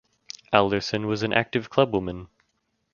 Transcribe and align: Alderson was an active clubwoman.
Alderson 0.51 1.05
was 1.05 1.21
an 1.21 1.31
active 1.31 1.69
clubwoman. 1.69 2.25